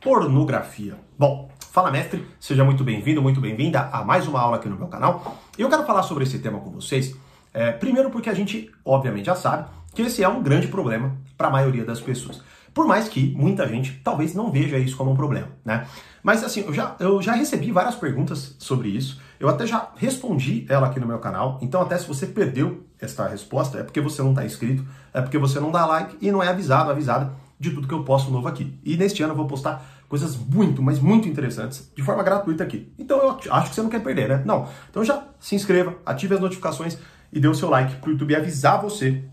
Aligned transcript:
pornografia. 0.00 0.94
Bom, 1.18 1.50
fala 1.72 1.90
mestre, 1.90 2.24
seja 2.38 2.64
muito 2.64 2.84
bem-vindo, 2.84 3.20
muito 3.20 3.40
bem-vinda 3.40 3.88
a 3.92 4.04
mais 4.04 4.28
uma 4.28 4.40
aula 4.40 4.56
aqui 4.56 4.68
no 4.68 4.76
meu 4.76 4.86
canal. 4.86 5.38
Eu 5.56 5.68
quero 5.68 5.84
falar 5.84 6.02
sobre 6.04 6.24
esse 6.24 6.38
tema 6.38 6.60
com 6.60 6.70
vocês, 6.70 7.16
é, 7.52 7.72
primeiro 7.72 8.10
porque 8.10 8.30
a 8.30 8.34
gente, 8.34 8.70
obviamente, 8.84 9.26
já 9.26 9.34
sabe 9.34 9.68
que 9.92 10.02
esse 10.02 10.22
é 10.22 10.28
um 10.28 10.42
grande 10.42 10.68
problema 10.68 11.16
para 11.36 11.48
a 11.48 11.50
maioria 11.50 11.84
das 11.84 12.00
pessoas. 12.00 12.40
Por 12.72 12.86
mais 12.86 13.08
que 13.08 13.34
muita 13.36 13.66
gente 13.66 14.00
talvez 14.04 14.34
não 14.34 14.52
veja 14.52 14.78
isso 14.78 14.96
como 14.96 15.10
um 15.10 15.16
problema, 15.16 15.48
né? 15.64 15.86
Mas 16.22 16.44
assim, 16.44 16.60
eu 16.60 16.72
já, 16.72 16.94
eu 17.00 17.20
já 17.20 17.32
recebi 17.32 17.72
várias 17.72 17.96
perguntas 17.96 18.54
sobre 18.58 18.88
isso, 18.88 19.20
eu 19.40 19.48
até 19.48 19.66
já 19.66 19.90
respondi 19.96 20.64
ela 20.68 20.86
aqui 20.86 21.00
no 21.00 21.06
meu 21.06 21.18
canal, 21.18 21.58
então 21.60 21.82
até 21.82 21.98
se 21.98 22.06
você 22.06 22.26
perdeu 22.26 22.86
esta 23.00 23.26
resposta, 23.26 23.78
é 23.78 23.82
porque 23.82 24.00
você 24.00 24.22
não 24.22 24.30
está 24.30 24.44
inscrito, 24.44 24.86
é 25.12 25.20
porque 25.20 25.38
você 25.38 25.58
não 25.58 25.72
dá 25.72 25.86
like 25.86 26.16
e 26.20 26.30
não 26.30 26.42
é 26.42 26.48
avisado, 26.48 26.90
avisada 26.90 27.32
de 27.58 27.70
tudo 27.70 27.88
que 27.88 27.94
eu 27.94 28.04
posto 28.04 28.30
novo 28.30 28.46
aqui. 28.46 28.78
E 28.84 28.96
neste 28.96 29.22
ano 29.22 29.32
eu 29.32 29.36
vou 29.36 29.46
postar 29.46 29.84
coisas 30.08 30.36
muito, 30.36 30.82
mas 30.82 31.00
muito 31.00 31.28
interessantes 31.28 31.90
de 31.94 32.02
forma 32.02 32.22
gratuita 32.22 32.62
aqui. 32.64 32.92
Então 32.98 33.18
eu 33.18 33.52
acho 33.52 33.70
que 33.70 33.74
você 33.74 33.82
não 33.82 33.90
quer 33.90 34.02
perder, 34.02 34.28
né? 34.28 34.42
Não. 34.44 34.68
Então 34.88 35.04
já 35.04 35.26
se 35.40 35.54
inscreva, 35.54 35.96
ative 36.06 36.34
as 36.34 36.40
notificações 36.40 36.98
e 37.32 37.40
dê 37.40 37.48
o 37.48 37.54
seu 37.54 37.68
like 37.68 37.96
para 37.96 38.08
o 38.08 38.12
YouTube 38.12 38.34
avisar 38.34 38.80
você 38.80 39.24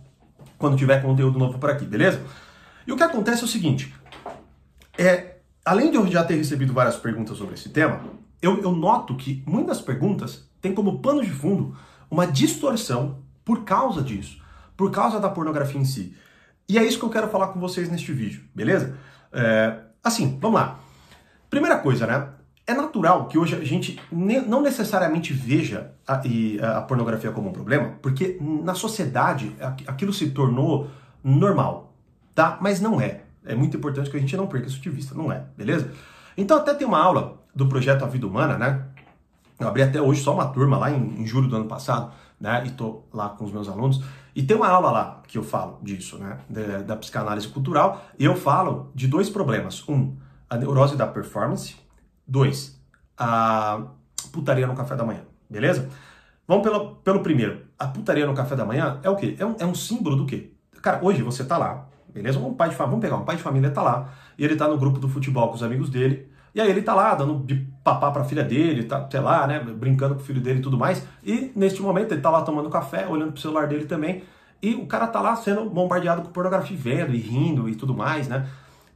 quando 0.57 0.77
tiver 0.77 1.01
conteúdo 1.01 1.38
novo 1.38 1.59
por 1.59 1.70
aqui, 1.70 1.85
beleza? 1.85 2.21
E 2.85 2.91
o 2.91 2.98
que 2.98 3.03
acontece 3.03 3.41
é 3.41 3.45
o 3.45 3.48
seguinte: 3.48 3.93
é, 4.98 5.37
além 5.63 5.91
de 5.91 5.98
eu 5.98 6.07
já 6.07 6.23
ter 6.23 6.35
recebido 6.35 6.73
várias 6.73 6.95
perguntas 6.95 7.37
sobre 7.37 7.55
esse 7.55 7.70
tema, 7.70 8.01
eu, 8.41 8.62
eu 8.62 8.71
noto 8.71 9.15
que 9.15 9.43
muitas 9.45 9.81
perguntas 9.81 10.48
têm 10.62 10.73
como 10.73 10.99
pano 10.99 11.23
de 11.23 11.31
fundo 11.31 11.76
uma 12.09 12.26
distorção 12.26 13.20
por 13.43 13.63
causa 13.63 14.01
disso, 14.01 14.41
por 14.76 14.91
causa 14.91 15.20
da 15.20 15.29
pornografia 15.29 15.79
em 15.79 15.85
si. 15.85 16.15
E 16.67 16.77
é 16.77 16.83
isso 16.83 16.97
que 16.97 17.05
eu 17.05 17.09
quero 17.09 17.27
falar 17.27 17.47
com 17.49 17.59
vocês 17.59 17.89
neste 17.89 18.11
vídeo, 18.11 18.43
beleza? 18.53 18.97
É, 19.31 19.77
assim, 20.03 20.37
vamos 20.41 20.59
lá. 20.59 20.79
Primeira 21.49 21.77
coisa, 21.77 22.07
né? 22.07 22.29
É 22.67 22.73
natural 22.73 23.27
que 23.27 23.37
hoje 23.37 23.55
a 23.55 23.63
gente 23.63 23.99
não 24.12 24.62
necessariamente 24.62 25.31
veja 25.31 25.91
a, 26.07 26.15
a, 26.77 26.81
pornografia 26.81 27.31
como 27.31 27.49
um 27.49 27.53
problema, 27.53 27.93
porque 28.01 28.40
na 28.41 28.73
sociedade 28.73 29.55
aquilo 29.85 30.12
se 30.12 30.31
tornou 30.31 30.90
normal, 31.23 31.93
tá? 32.34 32.57
Mas 32.59 32.81
não 32.81 32.99
é. 32.99 33.21
É 33.45 33.53
muito 33.53 33.77
importante 33.77 34.09
que 34.09 34.18
a 34.18 34.20
gente 34.20 34.35
não 34.35 34.47
perca 34.47 34.68
isso 34.68 34.79
de 34.81 34.90
vista, 34.90 35.13
não 35.13 35.31
é, 35.31 35.43
beleza? 35.55 35.91
Então 36.35 36.57
até 36.57 36.73
tem 36.73 36.87
uma 36.87 36.99
aula 36.99 37.37
do 37.53 37.68
projeto 37.68 38.03
A 38.03 38.07
Vida 38.07 38.25
Humana, 38.25 38.57
né? 38.57 38.81
Eu 39.59 39.68
abri 39.68 39.84
até 39.84 40.01
hoje 40.01 40.21
só 40.23 40.34
uma 40.34 40.47
turma 40.47 40.77
lá 40.77 40.90
em, 40.90 41.21
em 41.21 41.27
julho 41.27 41.47
do 41.47 41.55
ano 41.55 41.65
passado, 41.65 42.12
né? 42.39 42.63
E 42.65 42.71
tô 42.71 43.03
lá 43.13 43.29
com 43.29 43.45
os 43.45 43.51
meus 43.51 43.67
alunos. 43.67 44.03
E 44.35 44.43
tem 44.43 44.55
uma 44.55 44.67
aula 44.67 44.91
lá 44.91 45.21
que 45.27 45.37
eu 45.37 45.43
falo 45.43 45.79
disso, 45.81 46.17
né? 46.17 46.39
Da, 46.49 46.81
da 46.81 46.95
psicanálise 46.95 47.47
cultural. 47.47 48.05
E 48.19 48.25
eu 48.25 48.35
falo 48.35 48.91
de 48.93 49.07
dois 49.07 49.29
problemas. 49.29 49.87
Um, 49.87 50.15
a 50.49 50.57
neurose 50.57 50.95
da 50.95 51.07
performance. 51.07 51.75
Dois, 52.27 52.79
a 53.17 53.83
putaria 54.31 54.67
no 54.67 54.75
café 54.75 54.95
da 54.95 55.03
manhã. 55.03 55.21
Beleza? 55.49 55.89
Vamos 56.47 56.63
pelo, 56.63 56.95
pelo 56.97 57.21
primeiro. 57.21 57.65
A 57.77 57.87
putaria 57.87 58.25
no 58.25 58.33
café 58.33 58.55
da 58.55 58.65
manhã 58.65 58.99
é 59.03 59.09
o 59.09 59.15
quê? 59.15 59.35
É 59.39 59.45
um, 59.45 59.55
é 59.59 59.65
um 59.65 59.75
símbolo 59.75 60.15
do 60.15 60.25
quê? 60.25 60.51
Cara, 60.81 60.99
hoje 61.03 61.23
você 61.23 61.43
tá 61.43 61.57
lá, 61.57 61.87
beleza? 62.13 62.37
Um 62.39 62.53
pai 62.53 62.69
de 62.69 62.75
família, 62.75 62.91
vamos 62.91 63.01
pegar 63.03 63.17
um 63.17 63.25
pai 63.25 63.35
de 63.35 63.41
família 63.41 63.71
tá 63.71 63.81
lá, 63.81 64.13
e 64.38 64.45
ele 64.45 64.56
tá 64.56 64.67
no 64.67 64.78
grupo 64.78 65.00
do 65.00 65.09
futebol 65.09 65.47
com 65.50 65.56
os 65.56 65.63
amigos 65.63 65.89
dele, 65.89 66.29
e 66.56 66.61
aí 66.61 66.69
ele 66.69 66.81
tá 66.81 66.95
lá 66.95 67.13
dando 67.13 67.45
de 67.45 67.67
papá 67.84 68.09
pra 68.09 68.23
filha 68.23 68.41
dele, 68.41 68.85
tá, 68.85 69.06
sei 69.11 69.19
lá, 69.19 69.45
né, 69.45 69.59
brincando 69.59 70.16
com 70.16 70.22
o 70.22 70.23
filho 70.23 70.39
dele 70.39 70.59
e 70.59 70.62
tudo 70.62 70.78
mais. 70.78 71.06
E 71.22 71.51
neste 71.53 71.81
momento 71.81 72.13
ele 72.13 72.22
tá 72.22 72.29
lá 72.29 72.44
tomando 72.44 72.69
café, 72.69 73.06
olhando 73.06 73.34
pro 73.34 73.41
celular 73.41 73.67
dele 73.67 73.84
também. 73.84 74.23
E 74.62 74.73
o 74.73 74.85
cara 74.85 75.06
tá 75.06 75.19
lá 75.19 75.35
sendo 75.35 75.69
bombardeado 75.69 76.22
com 76.22 76.29
pornografia, 76.29 76.78
vendo 76.78 77.13
e 77.13 77.17
rindo 77.17 77.67
e 77.67 77.75
tudo 77.75 77.94
mais, 77.94 78.29
né? 78.29 78.47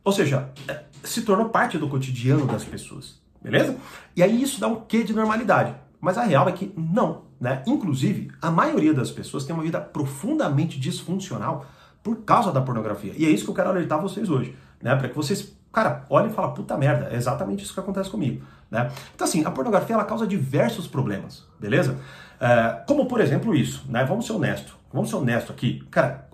Ou 0.06 0.14
seja, 0.14 0.50
é, 0.70 0.84
se 1.04 1.24
tornou 1.24 1.50
parte 1.50 1.78
do 1.78 1.90
cotidiano 1.90 2.48
das 2.48 2.64
pessoas, 2.64 3.22
beleza? 3.42 3.76
E 4.16 4.24
aí 4.24 4.42
isso 4.42 4.62
dá 4.62 4.70
um 4.70 4.78
quê 4.78 5.04
de 5.04 5.14
normalidade. 5.14 5.76
Mas 6.00 6.18
a 6.18 6.24
real 6.24 6.48
é 6.48 6.54
que 6.54 6.74
não, 6.78 7.24
né? 7.42 7.62
Inclusive, 7.68 8.32
a 8.42 8.50
maioria 8.50 8.94
das 8.94 9.12
pessoas 9.12 9.44
tem 9.44 9.54
uma 9.54 9.64
vida 9.64 9.82
profundamente 9.82 10.80
disfuncional 10.80 11.66
por 12.02 12.24
causa 12.24 12.54
da 12.54 12.62
pornografia. 12.62 13.14
E 13.18 13.26
é 13.26 13.30
isso 13.30 13.44
que 13.44 13.50
eu 13.50 13.56
quero 13.56 13.68
alertar 13.68 14.02
vocês 14.02 14.30
hoje, 14.30 14.56
né? 14.82 14.96
Para 14.96 15.10
que 15.10 15.16
vocês 15.16 15.59
Cara, 15.72 16.06
olha 16.10 16.28
e 16.28 16.34
fala, 16.34 16.52
puta 16.52 16.78
merda, 16.78 17.10
é 17.12 17.16
exatamente 17.16 17.64
isso 17.64 17.74
que 17.74 17.80
acontece 17.80 18.10
comigo. 18.10 18.44
Né? 18.72 18.92
Então, 19.14 19.26
assim, 19.28 19.44
a 19.46 19.52
pornografia 19.52 19.96
ela 19.96 20.06
causa 20.06 20.26
diversos 20.26 20.88
problemas, 20.88 21.46
beleza? 21.60 22.00
É, 22.40 22.84
como, 22.88 23.06
por 23.06 23.20
exemplo, 23.20 23.56
isso, 23.56 23.86
né? 23.90 24.04
Vamos 24.06 24.26
ser 24.26 24.34
honesto. 24.34 24.78
Vamos 24.92 25.10
ser 25.10 25.18
honesto 25.18 25.52
aqui. 25.52 25.86
Cara, 25.92 26.30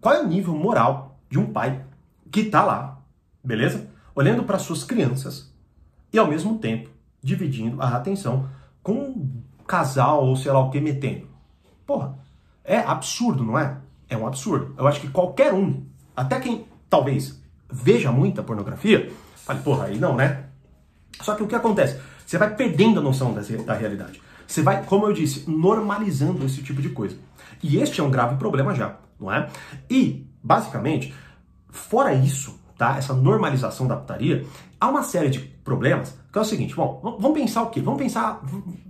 qual 0.00 0.14
é 0.14 0.22
o 0.22 0.26
nível 0.26 0.54
moral 0.54 1.18
de 1.30 1.38
um 1.38 1.52
pai 1.52 1.84
que 2.30 2.44
tá 2.44 2.64
lá, 2.64 2.98
beleza? 3.42 3.88
Olhando 4.14 4.44
para 4.44 4.58
suas 4.58 4.84
crianças 4.84 5.52
e, 6.12 6.18
ao 6.18 6.28
mesmo 6.28 6.58
tempo, 6.58 6.90
dividindo 7.22 7.80
a 7.82 7.96
atenção 7.96 8.48
com 8.82 8.92
um 8.92 9.42
casal 9.66 10.24
ou 10.24 10.36
sei 10.36 10.52
lá 10.52 10.60
o 10.60 10.70
que 10.70 10.80
metendo. 10.80 11.26
Porra, 11.86 12.18
é 12.64 12.78
absurdo, 12.78 13.42
não 13.42 13.58
é? 13.58 13.78
É 14.08 14.16
um 14.16 14.26
absurdo. 14.26 14.74
Eu 14.76 14.86
acho 14.86 15.00
que 15.00 15.08
qualquer 15.08 15.52
um, 15.52 15.84
até 16.14 16.38
quem 16.38 16.66
talvez 16.88 17.42
veja 17.70 18.10
muita 18.10 18.42
pornografia, 18.42 19.12
fale, 19.36 19.60
porra, 19.60 19.86
aí 19.86 19.98
não, 19.98 20.16
né? 20.16 20.44
Só 21.20 21.34
que 21.34 21.42
o 21.42 21.46
que 21.46 21.54
acontece? 21.54 22.00
Você 22.24 22.38
vai 22.38 22.54
perdendo 22.54 23.00
a 23.00 23.02
noção 23.02 23.32
da, 23.32 23.42
da 23.64 23.74
realidade. 23.74 24.20
Você 24.46 24.62
vai, 24.62 24.82
como 24.84 25.06
eu 25.06 25.12
disse, 25.12 25.48
normalizando 25.50 26.44
esse 26.46 26.62
tipo 26.62 26.80
de 26.80 26.88
coisa. 26.90 27.16
E 27.62 27.78
este 27.78 28.00
é 28.00 28.04
um 28.04 28.10
grave 28.10 28.36
problema 28.36 28.74
já, 28.74 28.96
não 29.18 29.32
é? 29.32 29.48
E, 29.90 30.26
basicamente, 30.42 31.14
fora 31.70 32.14
isso, 32.14 32.58
tá? 32.76 32.96
Essa 32.96 33.12
normalização 33.12 33.86
da 33.86 33.96
putaria, 33.96 34.46
há 34.80 34.88
uma 34.88 35.02
série 35.02 35.28
de 35.28 35.40
problemas 35.40 36.16
que 36.32 36.38
é 36.38 36.40
o 36.40 36.44
seguinte, 36.44 36.74
bom, 36.74 37.00
vamos 37.18 37.38
pensar 37.38 37.62
o 37.62 37.70
quê? 37.70 37.80
Vamos 37.80 38.00
pensar 38.00 38.40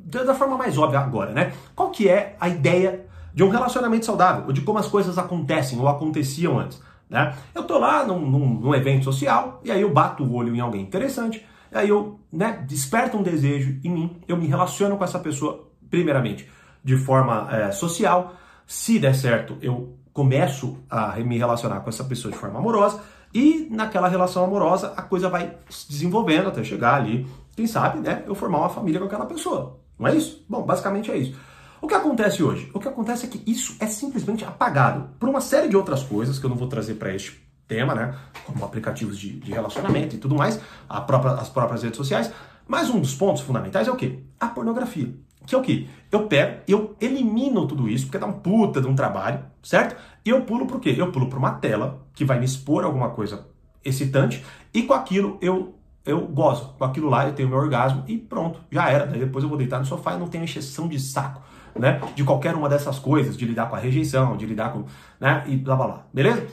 da 0.05 0.35
forma 0.35 0.57
mais 0.57 0.77
óbvia 0.77 1.01
agora, 1.01 1.33
né? 1.33 1.53
Qual 1.75 1.91
que 1.91 2.09
é 2.09 2.37
a 2.41 2.49
ideia 2.49 3.07
de 3.33 3.43
um 3.43 3.49
relacionamento 3.49 4.05
saudável, 4.05 4.45
ou 4.47 4.53
de 4.53 4.61
como 4.63 4.79
as 4.79 4.89
coisas 4.89 5.17
acontecem 5.19 5.79
ou 5.79 5.89
aconteciam 5.89 6.59
antes? 6.59 6.81
Né? 7.09 7.35
Eu 7.55 7.65
tô 7.65 7.79
lá 7.79 8.05
num, 8.05 8.19
num, 8.19 8.61
num, 8.61 8.75
evento 8.75 9.05
social 9.05 9.61
e 9.65 9.71
aí 9.71 9.81
eu 9.81 9.91
bato 9.91 10.23
o 10.23 10.35
olho 10.35 10.55
em 10.55 10.61
alguém 10.61 10.83
interessante, 10.83 11.45
aí 11.73 11.89
eu 11.89 12.21
né, 12.31 12.63
desperto 12.67 13.17
um 13.17 13.23
desejo 13.23 13.81
em 13.83 13.91
mim, 13.91 14.17
eu 14.29 14.37
me 14.37 14.47
relaciono 14.47 14.97
com 14.97 15.05
essa 15.05 15.19
pessoa, 15.19 15.69
primeiramente, 15.89 16.49
de 16.85 16.97
forma 16.97 17.49
é, 17.51 17.73
social. 17.73 18.35
Se 18.67 18.99
der 18.99 19.15
certo, 19.15 19.57
eu 19.63 19.97
começo 20.13 20.79
a 20.91 21.17
me 21.17 21.39
relacionar 21.39 21.81
com 21.81 21.89
essa 21.89 22.05
pessoa 22.05 22.31
de 22.31 22.39
forma 22.39 22.59
amorosa, 22.59 23.01
e 23.33 23.69
naquela 23.71 24.09
relação 24.09 24.45
amorosa 24.45 24.93
a 24.97 25.03
coisa 25.03 25.29
vai 25.29 25.55
se 25.69 25.89
desenvolvendo 25.89 26.49
até 26.49 26.65
chegar 26.65 26.95
ali, 26.95 27.27
quem 27.55 27.67
sabe, 27.67 28.01
né, 28.01 28.23
eu 28.27 28.35
formar 28.35 28.59
uma 28.59 28.69
família 28.69 29.01
com 29.01 29.07
aquela 29.07 29.27
pessoa. 29.27 29.79
Não 29.99 30.07
é 30.07 30.15
isso? 30.15 30.45
Bom, 30.49 30.63
basicamente 30.63 31.11
é 31.11 31.17
isso. 31.17 31.39
O 31.81 31.87
que 31.87 31.95
acontece 31.95 32.43
hoje? 32.43 32.71
O 32.75 32.81
que 32.81 32.89
acontece 32.89 33.27
é 33.27 33.29
que 33.29 33.43
isso 33.51 33.77
é 33.79 33.87
simplesmente 33.87 34.45
apagado 34.45 35.11
por 35.19 35.29
uma 35.29 35.41
série 35.41 35.69
de 35.69 35.77
outras 35.77 36.03
coisas 36.03 36.39
que 36.39 36.45
eu 36.45 36.51
não 36.51 36.57
vou 36.57 36.69
trazer 36.69 36.95
para 36.95 37.15
este 37.15 37.41
tema, 37.69 37.95
né? 37.95 38.17
Como 38.45 38.65
aplicativos 38.65 39.19
de, 39.19 39.39
de 39.39 39.53
relacionamento 39.53 40.17
e 40.17 40.19
tudo 40.19 40.35
mais, 40.35 40.61
própria, 41.07 41.33
as 41.35 41.49
próprias 41.49 41.83
redes 41.83 41.97
sociais. 41.97 42.33
Mas 42.67 42.91
um 42.91 43.01
dos 43.01 43.15
pontos 43.15 43.43
fundamentais 43.43 43.87
é 43.87 43.91
o 43.91 43.97
quê? 43.97 44.19
A 44.41 44.49
pornografia. 44.49 45.15
Que 45.47 45.55
é 45.55 45.59
o 45.59 45.63
quê? 45.63 45.87
Eu 46.11 46.27
pego, 46.27 46.63
eu 46.67 46.97
elimino 47.01 47.67
tudo 47.67 47.89
isso, 47.89 48.07
porque 48.07 48.19
dá 48.19 48.27
um 48.27 48.33
puta 48.33 48.81
de 48.81 48.87
um 48.87 48.95
trabalho, 48.95 49.45
certo? 49.63 49.97
E 50.25 50.31
eu 50.31 50.43
pulo 50.43 50.67
pro 50.67 50.81
quê? 50.81 50.95
Eu 50.97 51.13
pulo 51.13 51.29
para 51.29 51.39
uma 51.39 51.53
tela 51.53 52.07
que 52.13 52.25
vai 52.25 52.39
me 52.39 52.45
expor 52.45 52.85
alguma 52.85 53.11
coisa 53.11 53.47
excitante 53.85 54.45
e 54.75 54.83
com 54.83 54.95
aquilo 54.95 55.39
eu 55.41 55.75
eu 56.05 56.27
gozo. 56.27 56.75
Com 56.79 56.85
aquilo 56.85 57.09
lá 57.09 57.27
eu 57.27 57.35
tenho 57.35 57.49
meu 57.49 57.59
orgasmo 57.59 58.03
e 58.07 58.17
pronto, 58.17 58.61
já 58.71 58.91
era. 58.91 59.07
Daí 59.07 59.21
depois 59.21 59.43
eu 59.43 59.49
vou 59.49 59.59
deitar 59.59 59.79
no 59.79 59.87
sofá 59.87 60.15
e 60.15 60.19
não 60.19 60.27
tenho 60.27 60.45
exceção 60.45 60.89
de 60.89 60.99
saco 60.99 61.43
né? 61.79 62.01
De 62.15 62.25
qualquer 62.25 62.55
uma 62.55 62.69
dessas 62.69 62.99
coisas, 62.99 63.37
de 63.37 63.45
lidar 63.45 63.69
com 63.69 63.77
a 63.77 63.79
rejeição, 63.79 64.37
de 64.37 64.47
lidar 64.47 64.73
com, 64.73 64.85
né? 65.21 65.45
E 65.47 65.57
blá 65.57 65.77
blá 65.77 65.87
blá, 65.87 66.07
beleza? 66.13 66.47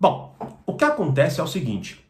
Bom, 0.00 0.36
o 0.66 0.74
que 0.74 0.84
acontece 0.84 1.40
é 1.40 1.42
o 1.42 1.46
seguinte: 1.46 2.04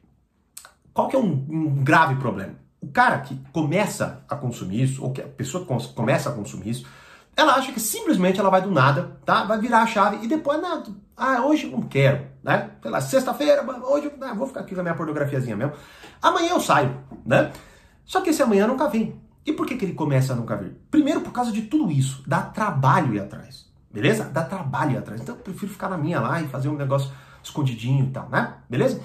qual 0.92 1.08
que 1.08 1.16
é 1.16 1.18
um, 1.18 1.46
um 1.48 1.84
grave 1.84 2.16
problema? 2.16 2.54
O 2.80 2.88
cara 2.88 3.18
que 3.18 3.40
começa 3.52 4.24
a 4.28 4.36
consumir 4.36 4.82
isso, 4.82 5.02
ou 5.02 5.12
que 5.12 5.20
a 5.20 5.26
pessoa 5.26 5.64
que 5.64 5.94
começa 5.94 6.28
a 6.28 6.32
consumir 6.32 6.70
isso, 6.70 6.86
ela 7.36 7.54
acha 7.54 7.72
que 7.72 7.78
simplesmente 7.78 8.40
ela 8.40 8.50
vai 8.50 8.60
do 8.60 8.70
nada, 8.70 9.16
tá? 9.24 9.44
Vai 9.44 9.58
virar 9.60 9.82
a 9.82 9.86
chave 9.86 10.24
e 10.24 10.28
depois, 10.28 10.60
nada. 10.60 10.90
Ah, 11.16 11.40
hoje 11.44 11.68
não 11.68 11.82
quero, 11.82 12.26
né? 12.42 12.70
Sei 12.82 12.90
lá, 12.90 13.00
sexta-feira, 13.00 13.64
hoje 13.84 14.10
eu 14.20 14.34
vou 14.34 14.46
ficar 14.46 14.60
aqui 14.60 14.74
com 14.74 14.80
a 14.80 14.82
minha 14.82 14.94
pornografiazinha 14.94 15.56
mesmo. 15.56 15.72
Amanhã 16.20 16.50
eu 16.50 16.60
saio, 16.60 16.96
né? 17.24 17.52
Só 18.04 18.20
que 18.20 18.30
esse 18.30 18.42
amanhã 18.42 18.66
nunca 18.66 18.88
vem. 18.88 19.20
E 19.48 19.52
por 19.54 19.66
que, 19.66 19.78
que 19.78 19.84
ele 19.86 19.94
começa 19.94 20.34
a 20.34 20.36
nunca 20.36 20.54
vir? 20.58 20.76
Primeiro, 20.90 21.22
por 21.22 21.32
causa 21.32 21.50
de 21.50 21.62
tudo 21.62 21.90
isso. 21.90 22.22
Dá 22.26 22.42
trabalho 22.42 23.14
ir 23.14 23.20
atrás. 23.20 23.64
Beleza? 23.90 24.24
Dá 24.24 24.44
trabalho 24.44 24.92
ir 24.92 24.98
atrás. 24.98 25.22
Então 25.22 25.34
eu 25.34 25.40
prefiro 25.40 25.72
ficar 25.72 25.88
na 25.88 25.96
minha 25.96 26.20
lá 26.20 26.42
e 26.42 26.46
fazer 26.48 26.68
um 26.68 26.76
negócio 26.76 27.10
escondidinho 27.42 28.04
e 28.04 28.10
tal, 28.10 28.28
né? 28.28 28.58
Beleza? 28.68 29.00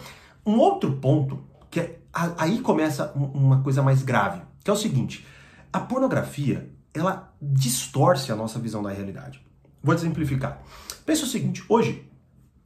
Um 0.45 0.57
outro 0.57 0.97
ponto, 0.97 1.41
que 1.71 1.79
é, 1.79 1.99
aí 2.37 2.59
começa 2.59 3.13
uma 3.15 3.63
coisa 3.63 3.81
mais 3.81 4.03
grave, 4.03 4.41
que 4.61 4.69
é 4.69 4.73
o 4.73 4.75
seguinte: 4.75 5.25
a 5.71 5.79
pornografia, 5.79 6.69
ela 6.93 7.33
distorce 7.41 8.29
a 8.29 8.35
nossa 8.35 8.59
visão 8.59 8.83
da 8.83 8.89
realidade. 8.89 9.41
Vou 9.81 9.95
exemplificar. 9.95 10.61
Pensa 11.05 11.23
o 11.23 11.27
seguinte, 11.27 11.63
hoje, 11.69 12.05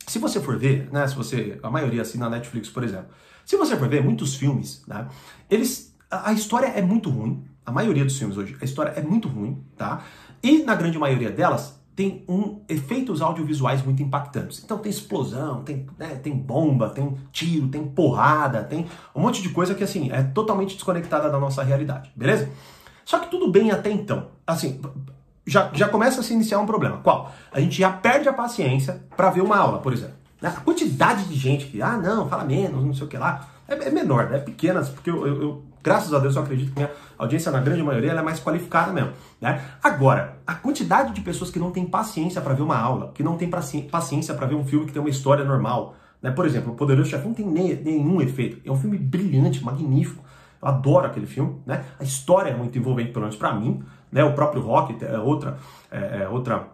se 0.07 0.17
você 0.17 0.41
for 0.41 0.57
ver, 0.57 0.89
né, 0.91 1.07
se 1.07 1.13
você, 1.13 1.59
a 1.61 1.69
maioria 1.69 2.01
assina 2.01 2.25
a 2.25 2.29
Netflix, 2.31 2.69
por 2.69 2.83
exemplo, 2.83 3.09
Se 3.45 3.55
você 3.55 3.77
for 3.77 3.87
ver 3.87 4.03
muitos 4.03 4.35
filmes, 4.35 4.83
né, 4.87 5.07
eles 5.47 5.95
a 6.09 6.31
história 6.33 6.67
é 6.67 6.81
muito 6.81 7.09
ruim, 7.09 7.45
a 7.67 7.71
maioria 7.71 8.05
dos 8.05 8.17
filmes 8.17 8.37
hoje, 8.37 8.55
a 8.61 8.63
história 8.63 8.91
é 8.91 9.01
muito 9.01 9.27
ruim, 9.27 9.61
tá? 9.75 10.01
E 10.41 10.63
na 10.63 10.73
grande 10.73 10.97
maioria 10.97 11.29
delas 11.29 11.77
tem 11.93 12.23
um 12.29 12.61
efeitos 12.69 13.21
audiovisuais 13.21 13.83
muito 13.83 14.01
impactantes. 14.01 14.63
Então 14.63 14.77
tem 14.77 14.89
explosão, 14.89 15.63
tem, 15.63 15.85
né, 15.99 16.15
tem 16.15 16.33
bomba, 16.33 16.89
tem 16.91 17.17
tiro, 17.29 17.67
tem 17.67 17.83
porrada, 17.85 18.63
tem 18.63 18.85
um 19.13 19.19
monte 19.19 19.41
de 19.41 19.49
coisa 19.49 19.75
que 19.75 19.83
assim 19.83 20.09
é 20.13 20.23
totalmente 20.23 20.75
desconectada 20.75 21.29
da 21.29 21.37
nossa 21.37 21.61
realidade, 21.61 22.09
beleza? 22.15 22.49
Só 23.03 23.19
que 23.19 23.29
tudo 23.29 23.51
bem 23.51 23.69
até 23.69 23.91
então. 23.91 24.27
Assim, 24.45 24.79
já, 25.45 25.69
já 25.73 25.89
começa 25.89 26.21
a 26.21 26.23
se 26.23 26.33
iniciar 26.33 26.59
um 26.59 26.65
problema. 26.65 26.99
Qual? 26.99 27.33
A 27.51 27.59
gente 27.59 27.79
já 27.79 27.91
perde 27.91 28.29
a 28.29 28.33
paciência 28.33 29.03
para 29.17 29.29
ver 29.29 29.41
uma 29.41 29.57
aula, 29.57 29.79
por 29.79 29.91
exemplo. 29.91 30.15
Né? 30.41 30.53
A 30.55 30.61
quantidade 30.61 31.25
de 31.25 31.35
gente 31.35 31.65
que, 31.65 31.81
ah, 31.81 31.97
não, 31.97 32.29
fala 32.29 32.45
menos, 32.45 32.85
não 32.85 32.93
sei 32.93 33.05
o 33.05 33.09
que 33.09 33.17
lá, 33.17 33.49
é, 33.67 33.73
é 33.73 33.89
menor, 33.89 34.29
né? 34.29 34.37
é 34.37 34.39
pequena, 34.39 34.81
porque 34.81 35.09
eu, 35.09 35.27
eu, 35.27 35.66
graças 35.87 36.13
a 36.13 36.19
Deus, 36.19 36.35
eu 36.35 36.41
acredito 36.41 36.73
que 36.73 36.79
minha 36.79 36.91
audiência, 37.17 37.49
na 37.49 37.61
grande 37.61 37.81
maioria, 37.81 38.11
é 38.11 38.21
mais 38.21 38.41
qualificada 38.41 38.91
mesmo. 38.91 39.11
Né? 39.39 39.61
Agora, 39.81 40.37
a 40.45 40.53
quantidade 40.53 41.13
de 41.13 41.21
pessoas 41.21 41.49
que 41.49 41.57
não 41.57 41.71
tem 41.71 41.85
paciência 41.85 42.41
para 42.41 42.53
ver 42.53 42.61
uma 42.61 42.77
aula, 42.77 43.11
que 43.13 43.23
não 43.23 43.37
tem 43.37 43.49
paciência 43.49 44.33
para 44.33 44.45
ver 44.45 44.55
um 44.55 44.65
filme 44.65 44.85
que 44.85 44.91
tem 44.91 45.01
uma 45.01 45.09
história 45.09 45.45
normal. 45.45 45.95
Né? 46.21 46.29
Por 46.29 46.45
exemplo, 46.45 46.73
O 46.73 46.75
Poderoso 46.75 47.09
Chefão 47.09 47.29
não 47.29 47.33
tem 47.33 47.45
nenhum 47.45 48.21
efeito. 48.21 48.59
É 48.67 48.69
um 48.69 48.75
filme 48.75 48.97
brilhante, 48.97 49.63
magnífico. 49.63 50.21
Eu 50.61 50.67
adoro 50.67 51.05
aquele 51.05 51.25
filme, 51.25 51.61
né? 51.65 51.85
A 51.99 52.03
história 52.03 52.49
é 52.49 52.55
muito 52.55 52.77
envolvente, 52.77 53.11
pelo 53.11 53.25
menos 53.25 53.37
para 53.37 53.53
mim, 53.53 53.81
né? 54.11 54.23
O 54.23 54.33
próprio 54.33 54.61
Rock 54.61 54.97
é 55.05 55.17
outra, 55.19 55.57
é, 55.91 56.23
é 56.23 56.27
outra 56.27 56.67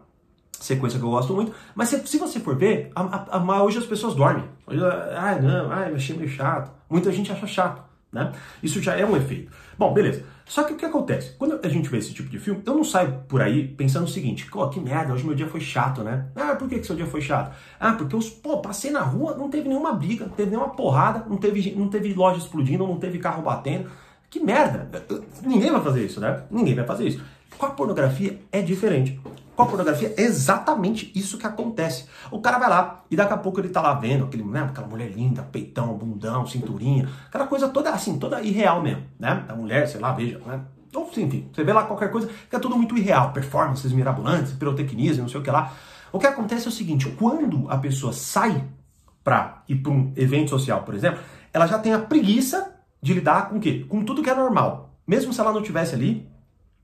sequência 0.59 0.97
que 0.97 1.05
eu 1.05 1.11
gosto 1.11 1.33
muito. 1.33 1.53
Mas 1.75 1.89
se, 1.89 2.07
se 2.07 2.17
você 2.17 2.39
for 2.39 2.55
ver, 2.55 2.91
a, 2.95 3.01
a, 3.01 3.37
a, 3.37 3.63
hoje 3.63 3.77
as 3.77 3.85
pessoas 3.85 4.15
dormem. 4.15 4.45
Hoje, 4.65 4.79
ah, 4.83 5.37
não, 5.41 5.71
ah, 5.71 5.89
eu 5.89 5.95
achei 5.95 6.15
meio 6.15 6.29
chato. 6.29 6.71
Muita 6.89 7.11
gente 7.11 7.31
acha 7.31 7.45
chato, 7.45 7.83
né? 8.13 8.31
Isso 8.61 8.81
já 8.81 8.95
é 8.95 9.05
um 9.05 9.17
efeito. 9.17 9.51
Bom, 9.77 9.93
beleza. 9.93 10.23
Só 10.45 10.63
que 10.63 10.73
o 10.73 10.77
que 10.77 10.85
acontece? 10.85 11.35
Quando 11.37 11.59
a 11.63 11.69
gente 11.69 11.89
vê 11.89 11.97
esse 11.97 12.13
tipo 12.13 12.29
de 12.29 12.37
filme, 12.37 12.61
eu 12.65 12.75
não 12.75 12.83
saio 12.83 13.23
por 13.27 13.41
aí 13.41 13.67
pensando 13.67 14.03
o 14.03 14.07
seguinte, 14.07 14.47
oh, 14.53 14.69
que 14.69 14.79
merda, 14.79 15.13
hoje 15.13 15.25
meu 15.25 15.33
dia 15.33 15.47
foi 15.47 15.61
chato, 15.61 16.03
né? 16.03 16.27
Ah, 16.35 16.55
por 16.55 16.67
que, 16.67 16.79
que 16.79 16.85
seu 16.85 16.95
dia 16.95 17.05
foi 17.05 17.21
chato? 17.21 17.55
Ah, 17.79 17.93
porque 17.93 18.15
eu, 18.15 18.19
pô, 18.41 18.59
passei 18.59 18.91
na 18.91 19.01
rua, 19.01 19.35
não 19.35 19.49
teve 19.49 19.67
nenhuma 19.67 19.93
briga, 19.93 20.25
não 20.25 20.33
teve 20.33 20.51
nenhuma 20.51 20.69
porrada, 20.69 21.25
não 21.27 21.37
teve, 21.37 21.73
não 21.75 21.87
teve 21.87 22.13
loja 22.13 22.37
explodindo, 22.37 22.85
não 22.85 22.97
teve 22.97 23.17
carro 23.19 23.41
batendo. 23.41 23.89
Que 24.29 24.39
merda! 24.39 24.89
Ninguém 25.43 25.71
vai 25.71 25.81
fazer 25.81 26.05
isso, 26.05 26.19
né? 26.19 26.43
Ninguém 26.51 26.75
vai 26.75 26.85
fazer 26.85 27.07
isso. 27.07 27.23
Com 27.57 27.65
a 27.65 27.69
pornografia 27.69 28.39
é 28.51 28.61
diferente. 28.61 29.19
Com 29.55 29.63
a 29.63 29.65
pornografia 29.67 30.13
é 30.17 30.21
exatamente 30.21 31.11
isso 31.13 31.37
que 31.37 31.45
acontece. 31.45 32.05
O 32.31 32.41
cara 32.41 32.57
vai 32.57 32.69
lá 32.69 33.03
e 33.09 33.15
daqui 33.15 33.33
a 33.33 33.37
pouco 33.37 33.59
ele 33.59 33.69
tá 33.69 33.81
lá 33.81 33.93
vendo 33.93 34.25
aquele, 34.25 34.43
né, 34.43 34.61
aquela 34.61 34.87
mulher 34.87 35.11
linda, 35.11 35.43
peitão, 35.43 35.95
bundão, 35.95 36.45
cinturinha, 36.47 37.07
aquela 37.27 37.45
coisa 37.45 37.69
toda 37.69 37.91
assim, 37.91 38.17
toda 38.17 38.41
irreal 38.41 38.81
mesmo, 38.81 39.03
né? 39.19 39.45
A 39.47 39.55
mulher, 39.55 39.87
sei 39.87 40.01
lá, 40.01 40.11
veja, 40.11 40.39
né? 40.39 40.61
Ou 40.95 41.09
enfim, 41.17 41.49
você 41.53 41.63
vê 41.63 41.73
lá 41.73 41.83
qualquer 41.83 42.11
coisa 42.11 42.29
que 42.49 42.55
é 42.55 42.59
tudo 42.59 42.75
muito 42.75 42.97
irreal, 42.97 43.31
performances 43.31 43.91
mirabolantes, 43.91 44.53
pirotecnias, 44.53 45.17
não 45.17 45.29
sei 45.29 45.39
o 45.39 45.43
que 45.43 45.51
lá. 45.51 45.71
O 46.11 46.19
que 46.19 46.27
acontece 46.27 46.65
é 46.65 46.69
o 46.69 46.71
seguinte, 46.71 47.09
quando 47.17 47.69
a 47.69 47.77
pessoa 47.77 48.13
sai 48.13 48.63
para 49.23 49.63
ir 49.67 49.75
para 49.77 49.91
um 49.91 50.13
evento 50.15 50.49
social, 50.49 50.83
por 50.83 50.93
exemplo, 50.93 51.19
ela 51.51 51.65
já 51.65 51.79
tem 51.79 51.93
a 51.93 51.99
preguiça 51.99 52.75
de 53.01 53.13
lidar 53.13 53.49
com 53.49 53.57
o 53.57 53.59
quê? 53.59 53.85
Com 53.87 54.03
tudo 54.03 54.21
que 54.21 54.29
é 54.29 54.35
normal. 54.35 54.95
Mesmo 55.05 55.33
se 55.33 55.39
ela 55.39 55.51
não 55.51 55.61
tivesse 55.61 55.95
ali 55.95 56.29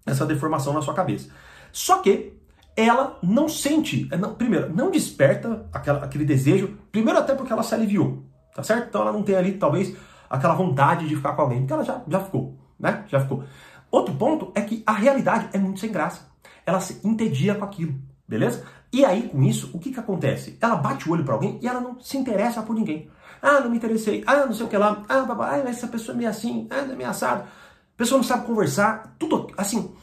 essa 0.05 0.25
deformação 0.25 0.73
na 0.73 0.81
sua 0.81 0.93
cabeça. 0.93 1.29
Só 1.71 1.99
que 1.99 2.33
ela 2.75 3.17
não 3.21 3.49
sente, 3.49 4.07
é, 4.11 4.17
não, 4.17 4.33
primeiro, 4.33 4.73
não 4.73 4.89
desperta 4.89 5.67
aquela, 5.73 6.03
aquele 6.03 6.25
desejo, 6.25 6.77
primeiro 6.91 7.19
até 7.19 7.35
porque 7.35 7.51
ela 7.51 7.63
se 7.63 7.73
aliviou, 7.75 8.23
tá 8.55 8.63
certo? 8.63 8.87
Então 8.89 9.01
ela 9.01 9.11
não 9.11 9.23
tem 9.23 9.35
ali, 9.35 9.53
talvez, 9.53 9.95
aquela 10.29 10.53
vontade 10.53 11.07
de 11.07 11.15
ficar 11.15 11.33
com 11.33 11.41
alguém, 11.41 11.59
porque 11.59 11.73
ela 11.73 11.83
já, 11.83 12.01
já 12.07 12.19
ficou, 12.19 12.57
né? 12.79 13.03
Já 13.07 13.19
ficou. 13.19 13.43
Outro 13.91 14.13
ponto 14.15 14.51
é 14.55 14.61
que 14.61 14.83
a 14.85 14.93
realidade 14.93 15.49
é 15.51 15.57
muito 15.57 15.79
sem 15.79 15.91
graça. 15.91 16.29
Ela 16.65 16.79
se 16.79 17.05
entedia 17.05 17.55
com 17.55 17.65
aquilo, 17.65 17.95
beleza? 18.27 18.63
E 18.93 19.03
aí, 19.03 19.29
com 19.29 19.41
isso, 19.43 19.69
o 19.73 19.79
que 19.79 19.91
que 19.91 19.99
acontece? 19.99 20.57
Ela 20.61 20.75
bate 20.75 21.07
o 21.07 21.11
olho 21.11 21.23
para 21.23 21.33
alguém 21.33 21.59
e 21.61 21.67
ela 21.67 21.79
não 21.79 21.99
se 21.99 22.17
interessa 22.17 22.61
por 22.61 22.75
ninguém. 22.75 23.09
Ah, 23.41 23.59
não 23.59 23.69
me 23.69 23.77
interessei. 23.77 24.23
Ah, 24.25 24.45
não 24.45 24.53
sei 24.53 24.65
o 24.65 24.69
que 24.69 24.77
lá. 24.77 25.03
Ah, 25.07 25.21
babá, 25.21 25.51
ah, 25.51 25.57
essa 25.69 25.87
pessoa 25.87 26.13
é 26.15 26.17
meio 26.17 26.29
assim. 26.29 26.67
Ah, 26.69 26.85
é 26.99 27.05
assado. 27.05 27.43
A 27.43 27.97
pessoa 27.97 28.17
não 28.17 28.23
sabe 28.23 28.45
conversar. 28.45 29.15
Tudo, 29.17 29.47
assim, 29.57 29.93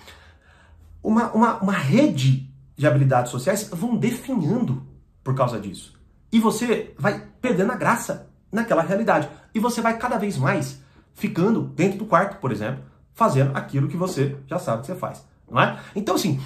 uma, 1.03 1.31
uma, 1.33 1.57
uma 1.59 1.73
rede 1.73 2.46
de 2.77 2.87
habilidades 2.87 3.31
sociais 3.31 3.69
vão 3.73 3.97
definhando 3.97 4.87
por 5.25 5.35
causa 5.35 5.59
disso. 5.59 5.99
E 6.31 6.39
você 6.39 6.95
vai 6.99 7.27
perdendo 7.41 7.73
a 7.73 7.77
graça 7.77 8.29
naquela 8.53 8.83
realidade. 8.83 9.29
E 9.55 9.59
você 9.59 9.81
vai 9.81 9.97
cada 9.99 10.19
vez 10.19 10.37
mais 10.37 10.81
ficando 11.15 11.63
dentro 11.63 11.99
do 11.99 12.05
quarto, 12.05 12.39
por 12.39 12.53
exemplo, 12.53 12.85
fazendo 13.15 13.57
aquilo 13.57 13.89
que 13.89 13.97
você 13.97 14.37
já 14.47 14.59
sabe 14.59 14.83
que 14.83 14.89
você 14.89 14.95
faz, 14.95 15.27
não 15.51 15.61
é? 15.61 15.79
Então, 15.95 16.15
assim, 16.15 16.39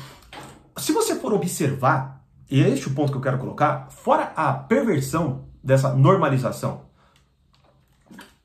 se 0.76 0.92
você 0.92 1.16
for 1.16 1.32
observar, 1.32 2.24
e 2.48 2.62
é 2.62 2.68
este 2.68 2.86
o 2.86 2.94
ponto 2.94 3.10
que 3.10 3.18
eu 3.18 3.22
quero 3.22 3.38
colocar, 3.38 3.88
fora 3.90 4.32
a 4.36 4.52
perversão 4.52 5.46
dessa 5.62 5.92
normalização 5.92 6.82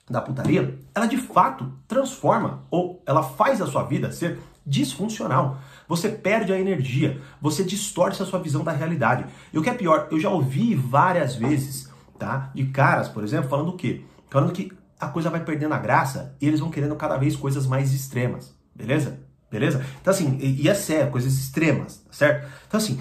da 0.09 0.21
putaria, 0.21 0.79
ela 0.93 1.05
de 1.05 1.17
fato 1.17 1.71
transforma 1.87 2.63
ou 2.69 3.01
ela 3.05 3.23
faz 3.23 3.61
a 3.61 3.67
sua 3.67 3.83
vida 3.83 4.11
ser 4.11 4.39
disfuncional. 4.65 5.59
Você 5.87 6.09
perde 6.09 6.51
a 6.51 6.59
energia, 6.59 7.21
você 7.39 7.63
distorce 7.63 8.21
a 8.23 8.25
sua 8.25 8.39
visão 8.39 8.63
da 8.63 8.71
realidade. 8.71 9.25
E 9.53 9.59
o 9.59 9.61
que 9.61 9.69
é 9.69 9.73
pior, 9.73 10.07
eu 10.11 10.19
já 10.19 10.29
ouvi 10.29 10.73
várias 10.73 11.35
vezes, 11.35 11.89
tá? 12.17 12.51
De 12.55 12.65
caras, 12.65 13.07
por 13.07 13.23
exemplo, 13.23 13.49
falando 13.49 13.69
o 13.69 13.77
quê? 13.77 14.03
Falando 14.29 14.51
que 14.51 14.71
a 14.99 15.07
coisa 15.07 15.29
vai 15.29 15.43
perdendo 15.43 15.73
a 15.73 15.77
graça 15.79 16.35
e 16.41 16.47
eles 16.47 16.59
vão 16.59 16.71
querendo 16.71 16.95
cada 16.95 17.17
vez 17.17 17.35
coisas 17.35 17.67
mais 17.67 17.93
extremas, 17.93 18.55
beleza? 18.73 19.19
Beleza? 19.51 19.85
Então 20.01 20.11
assim, 20.11 20.37
e 20.39 20.67
é 20.67 20.73
sério, 20.73 21.11
coisas 21.11 21.33
extremas, 21.33 21.97
tá 21.97 22.11
certo? 22.11 22.49
Então 22.67 22.77
assim, 22.77 22.97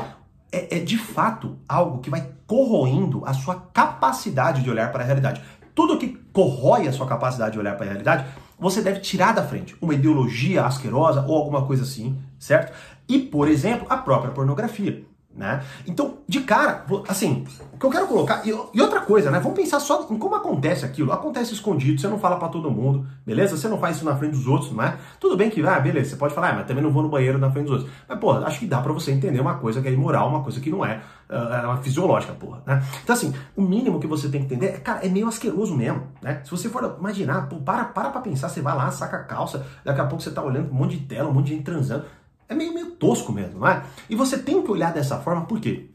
é, 0.52 0.76
é 0.76 0.80
de 0.80 0.98
fato 0.98 1.58
algo 1.68 1.98
que 1.98 2.10
vai 2.10 2.28
corroendo 2.46 3.24
a 3.24 3.32
sua 3.32 3.56
capacidade 3.72 4.62
de 4.62 4.70
olhar 4.70 4.92
para 4.92 5.02
a 5.02 5.06
realidade. 5.06 5.42
Tudo 5.74 5.98
que 5.98 6.08
corrói 6.32 6.86
a 6.86 6.92
sua 6.92 7.06
capacidade 7.06 7.54
de 7.54 7.58
olhar 7.58 7.76
para 7.76 7.86
a 7.86 7.88
realidade 7.88 8.26
você 8.64 8.80
deve 8.80 9.00
tirar 9.00 9.32
da 9.32 9.46
frente 9.46 9.76
uma 9.78 9.92
ideologia 9.92 10.64
asquerosa 10.64 11.22
ou 11.28 11.36
alguma 11.36 11.66
coisa 11.66 11.82
assim, 11.82 12.18
certo? 12.38 12.72
E, 13.06 13.18
por 13.18 13.46
exemplo, 13.46 13.86
a 13.90 13.96
própria 13.98 14.32
pornografia. 14.32 15.04
Né? 15.36 15.64
Então, 15.84 16.18
de 16.28 16.42
cara, 16.42 16.84
assim, 17.08 17.44
o 17.72 17.76
que 17.76 17.84
eu 17.84 17.90
quero 17.90 18.06
colocar. 18.06 18.46
E, 18.46 18.52
outra 18.52 19.00
coisa, 19.00 19.32
né? 19.32 19.40
Vamos 19.40 19.58
pensar 19.58 19.80
só 19.80 20.06
em 20.08 20.16
como 20.16 20.36
acontece 20.36 20.84
aquilo. 20.84 21.12
Acontece 21.12 21.52
escondido, 21.52 22.00
você 22.00 22.06
não 22.06 22.20
fala 22.20 22.36
para 22.36 22.48
todo 22.48 22.70
mundo, 22.70 23.04
beleza? 23.26 23.56
Você 23.56 23.66
não 23.66 23.78
faz 23.78 23.96
isso 23.96 24.04
na 24.04 24.14
frente 24.14 24.32
dos 24.32 24.46
outros, 24.46 24.70
não 24.70 24.84
é? 24.84 24.96
Tudo 25.18 25.36
bem 25.36 25.50
que, 25.50 25.60
ah, 25.66 25.80
beleza, 25.80 26.10
você 26.10 26.16
pode 26.16 26.32
falar, 26.34 26.50
ah, 26.50 26.52
mas 26.54 26.66
também 26.66 26.84
não 26.84 26.92
vou 26.92 27.02
no 27.02 27.08
banheiro 27.08 27.36
na 27.36 27.50
frente 27.50 27.64
dos 27.64 27.78
outros. 27.78 27.90
Mas, 28.08 28.18
pô, 28.20 28.30
acho 28.30 28.60
que 28.60 28.66
dá 28.66 28.80
para 28.80 28.92
você 28.92 29.10
entender 29.10 29.40
uma 29.40 29.54
coisa 29.54 29.82
que 29.82 29.88
é 29.88 29.92
imoral, 29.92 30.28
uma 30.28 30.40
coisa 30.40 30.60
que 30.60 30.70
não 30.70 30.84
é, 30.84 31.00
uh, 31.28 31.66
uma 31.66 31.78
fisiológica, 31.78 32.32
porra, 32.34 32.62
né? 32.64 32.80
Então, 33.02 33.14
assim, 33.14 33.34
o 33.56 33.62
mínimo 33.62 33.98
que 33.98 34.06
você 34.06 34.28
tem 34.28 34.40
que 34.40 34.54
entender 34.54 34.66
é, 34.66 34.78
cara, 34.78 35.04
é 35.04 35.08
meio 35.08 35.26
asqueroso 35.26 35.76
mesmo, 35.76 36.04
né? 36.22 36.42
Se 36.44 36.50
você 36.52 36.68
for 36.68 36.96
imaginar, 36.96 37.48
pô, 37.48 37.56
para, 37.56 37.86
para 37.86 38.10
pra 38.10 38.20
pensar, 38.20 38.48
você 38.48 38.60
vai 38.60 38.76
lá, 38.76 38.88
saca 38.92 39.16
a 39.16 39.24
calça, 39.24 39.66
daqui 39.84 40.00
a 40.00 40.04
pouco 40.04 40.22
você 40.22 40.30
tá 40.30 40.42
olhando 40.42 40.70
um 40.70 40.74
monte 40.74 40.96
de 40.96 41.06
tela, 41.06 41.28
um 41.28 41.32
monte 41.32 41.46
de 41.46 41.54
gente 41.54 41.64
transando. 41.64 42.04
É 42.48 42.54
meio, 42.54 42.72
meio 42.72 42.90
tosco 42.92 43.32
mesmo, 43.32 43.60
não 43.60 43.68
é? 43.68 43.84
E 44.08 44.14
você 44.14 44.38
tem 44.38 44.62
que 44.62 44.70
olhar 44.70 44.92
dessa 44.92 45.18
forma, 45.18 45.44
por 45.46 45.60
quê? 45.60 45.88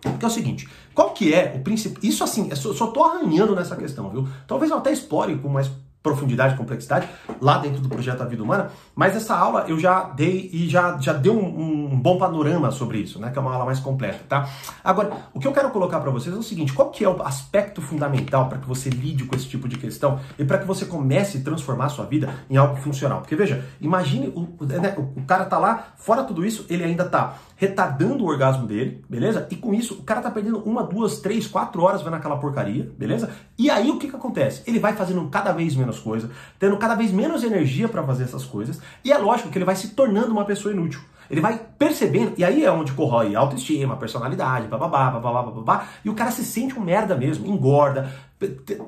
Porque 0.00 0.24
é 0.24 0.28
o 0.28 0.30
seguinte, 0.30 0.68
qual 0.94 1.10
que 1.10 1.32
é 1.32 1.54
o 1.56 1.62
princípio? 1.62 1.98
Isso 2.02 2.24
assim, 2.24 2.48
eu 2.50 2.56
só, 2.56 2.72
só 2.72 2.86
tô 2.88 3.04
arranhando 3.04 3.54
nessa 3.54 3.76
questão, 3.76 4.10
viu? 4.10 4.26
Talvez 4.46 4.70
eu 4.70 4.78
até 4.78 4.92
explore 4.92 5.38
com 5.38 5.48
mais 5.48 5.70
profundidade, 6.02 6.56
complexidade 6.56 7.08
lá 7.40 7.58
dentro 7.58 7.80
do 7.80 7.88
projeto 7.88 8.22
A 8.22 8.24
Vida 8.24 8.42
Humana, 8.42 8.70
mas 8.94 9.14
essa 9.16 9.36
aula 9.36 9.64
eu 9.68 9.78
já 9.78 10.04
dei 10.04 10.50
e 10.52 10.68
já, 10.68 10.98
já 10.98 11.12
deu 11.12 11.34
um, 11.34 11.92
um 11.92 12.00
bom 12.00 12.18
panorama 12.18 12.70
sobre 12.70 12.98
isso, 12.98 13.20
né? 13.20 13.30
Que 13.30 13.38
é 13.38 13.40
uma 13.40 13.52
aula 13.52 13.64
mais 13.64 13.78
completa, 13.78 14.20
tá? 14.28 14.48
Agora, 14.82 15.12
o 15.32 15.38
que 15.38 15.46
eu 15.46 15.52
quero 15.52 15.70
colocar 15.70 16.00
para 16.00 16.10
vocês 16.10 16.34
é 16.34 16.38
o 16.38 16.42
seguinte: 16.42 16.72
qual 16.72 16.90
que 16.90 17.04
é 17.04 17.08
o 17.08 17.22
aspecto 17.22 17.80
fundamental 17.80 18.48
para 18.48 18.58
que 18.58 18.66
você 18.66 18.90
lide 18.90 19.24
com 19.24 19.36
esse 19.36 19.48
tipo 19.48 19.68
de 19.68 19.78
questão 19.78 20.18
e 20.38 20.44
para 20.44 20.58
que 20.58 20.66
você 20.66 20.84
comece 20.84 21.38
a 21.38 21.40
transformar 21.42 21.86
a 21.86 21.90
sua 21.90 22.04
vida 22.04 22.34
em 22.50 22.56
algo 22.56 22.76
funcional? 22.76 23.20
Porque 23.20 23.36
veja, 23.36 23.64
imagine 23.80 24.28
o, 24.28 24.64
né, 24.64 24.94
o 24.96 25.22
cara 25.22 25.44
tá 25.44 25.58
lá, 25.58 25.92
fora 25.96 26.24
tudo 26.24 26.44
isso, 26.44 26.66
ele 26.68 26.84
ainda 26.84 27.04
tá 27.04 27.36
retardando 27.62 28.24
o 28.24 28.26
orgasmo 28.26 28.66
dele, 28.66 29.04
beleza? 29.08 29.46
E 29.48 29.54
com 29.54 29.72
isso, 29.72 29.94
o 29.94 30.02
cara 30.02 30.20
tá 30.20 30.28
perdendo 30.32 30.58
uma, 30.64 30.82
duas, 30.82 31.20
três, 31.20 31.46
quatro 31.46 31.80
horas 31.80 32.02
vendo 32.02 32.16
aquela 32.16 32.36
porcaria, 32.36 32.90
beleza? 32.98 33.30
E 33.56 33.70
aí 33.70 33.88
o 33.88 34.00
que 34.00 34.08
que 34.08 34.16
acontece? 34.16 34.64
Ele 34.66 34.80
vai 34.80 34.94
fazendo 34.94 35.28
cada 35.28 35.52
vez 35.52 35.76
menos 35.76 36.00
coisa, 36.00 36.28
tendo 36.58 36.76
cada 36.76 36.96
vez 36.96 37.12
menos 37.12 37.44
energia 37.44 37.88
para 37.88 38.02
fazer 38.02 38.24
essas 38.24 38.44
coisas, 38.44 38.80
e 39.04 39.12
é 39.12 39.16
lógico 39.16 39.48
que 39.48 39.56
ele 39.56 39.64
vai 39.64 39.76
se 39.76 39.90
tornando 39.90 40.32
uma 40.32 40.44
pessoa 40.44 40.74
inútil. 40.74 41.00
Ele 41.30 41.40
vai 41.40 41.56
percebendo, 41.78 42.32
e 42.36 42.42
aí 42.42 42.64
é 42.64 42.70
onde 42.72 42.90
corrói 42.94 43.36
autoestima, 43.36 43.96
personalidade, 43.96 44.66
bababá, 44.66 45.12
bababá, 45.12 45.42
bababá, 45.44 45.86
e 46.04 46.10
o 46.10 46.14
cara 46.14 46.32
se 46.32 46.44
sente 46.44 46.76
um 46.76 46.82
merda 46.82 47.14
mesmo, 47.14 47.46
engorda, 47.46 48.12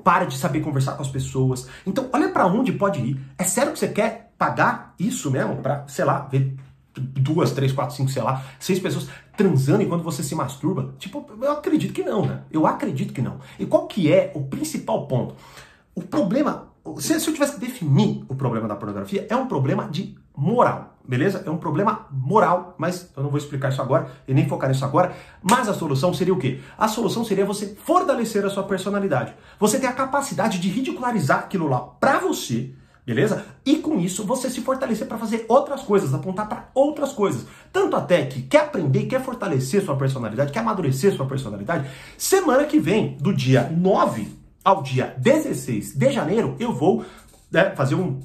para 0.03 0.25
de 0.25 0.37
saber 0.37 0.61
conversar 0.63 0.95
com 0.95 1.03
as 1.03 1.09
pessoas. 1.09 1.69
Então, 1.87 2.09
olha 2.13 2.29
para 2.29 2.45
onde 2.49 2.73
pode 2.73 2.99
ir. 2.99 3.21
É 3.39 3.45
sério 3.45 3.73
que 3.73 3.79
você 3.79 3.87
quer 3.87 4.33
pagar 4.37 4.97
isso 4.99 5.31
mesmo 5.31 5.59
para, 5.59 5.85
sei 5.87 6.05
lá, 6.05 6.27
ver 6.29 6.57
duas, 6.97 7.53
três, 7.53 7.73
quatro, 7.73 7.95
cinco, 7.95 8.11
sei 8.11 8.23
lá, 8.23 8.45
seis 8.59 8.79
pessoas 8.79 9.09
transando 9.37 9.83
enquanto 9.83 10.03
você 10.03 10.23
se 10.23 10.35
masturba? 10.35 10.95
Tipo, 10.99 11.27
eu 11.41 11.53
acredito 11.53 11.93
que 11.93 12.03
não, 12.03 12.25
né? 12.25 12.43
Eu 12.51 12.67
acredito 12.67 13.13
que 13.13 13.23
não. 13.23 13.39
E 13.59 13.67
qual 13.67 13.87
que 13.87 14.13
é 14.13 14.33
o 14.35 14.43
principal 14.43 15.07
ponto? 15.07 15.35
o 15.95 16.03
problema, 16.03 16.69
se, 16.99 17.19
se 17.21 17.29
eu 17.29 17.33
tivesse 17.33 17.55
que 17.55 17.61
definir 17.61 18.25
o 18.29 18.35
problema 18.35 18.67
da 18.67 18.75
pornografia, 18.75 19.27
é 19.31 19.37
um 19.37 19.47
problema 19.47 19.89
de 19.89 20.17
moral, 20.37 20.97
beleza? 21.07 21.43
É 21.47 21.51
um 21.51 21.57
problema 21.57 22.07
moral, 22.11 22.75
mas 22.77 23.11
eu 23.17 23.23
não 23.23 23.31
vou 23.31 23.39
explicar 23.39 23.69
isso 23.71 23.81
agora 23.81 24.11
e 24.27 24.35
nem 24.35 24.49
focar 24.49 24.69
nisso 24.69 24.85
agora. 24.85 25.15
Mas 25.41 25.69
a 25.69 25.75
solução 25.75 26.13
seria 26.13 26.35
o 26.35 26.39
quê? 26.39 26.61
A 26.77 26.89
solução 26.89 27.25
seria 27.25 27.47
você 27.47 27.77
fortalecer 27.77 28.45
a 28.45 28.51
sua 28.51 28.65
personalidade. 28.65 29.35
Você 29.61 29.79
ter 29.79 29.87
a 29.87 29.93
capacidade 29.93 30.59
de 30.59 30.69
ridicularizar 30.69 31.39
aquilo 31.39 31.69
lá 31.69 31.81
pra 31.81 32.19
você, 32.19 32.75
beleza? 33.07 33.45
E 33.65 33.77
com 33.77 33.99
isso 33.99 34.25
você 34.25 34.49
se 34.49 34.61
fortalecer 34.61 35.07
para 35.07 35.19
fazer 35.19 35.45
outras 35.49 35.83
coisas, 35.83 36.15
apontar 36.15 36.49
para 36.49 36.71
outras 36.75 37.13
coisas. 37.13 37.47
Tanto 37.73 37.97
até 37.97 38.25
que 38.27 38.43
quer 38.43 38.63
aprender, 38.63 39.07
quer 39.07 39.23
fortalecer 39.23 39.85
sua 39.85 39.97
personalidade, 39.97 40.53
quer 40.53 40.61
amadurecer 40.61 41.15
sua 41.15 41.27
personalidade. 41.27 41.89
Semana 42.17 42.65
que 42.65 42.79
vem, 42.79 43.17
do 43.21 43.35
dia 43.35 43.71
9 43.71 44.29
ao 44.65 44.83
dia 44.83 45.15
16 45.19 45.95
de 45.95 46.11
janeiro, 46.11 46.57
eu 46.59 46.73
vou 46.73 47.05
né, 47.51 47.71
fazer 47.77 47.95
um 47.95 48.21